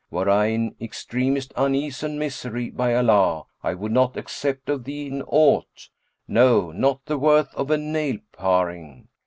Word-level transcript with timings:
Were 0.09 0.27
I 0.31 0.47
in 0.47 0.75
extremest 0.81 1.53
unease 1.55 2.01
and 2.01 2.17
misery, 2.17 2.71
by 2.71 2.95
Allah, 2.95 3.43
I 3.61 3.75
would 3.75 3.91
not 3.91 4.17
accept 4.17 4.67
of 4.67 4.83
thee 4.83 5.21
aught; 5.27 5.89
no, 6.27 6.71
not 6.71 7.05
the 7.05 7.19
worth 7.19 7.53
of 7.53 7.69
a 7.69 7.77
nail 7.77 8.17
paring! 8.35 9.09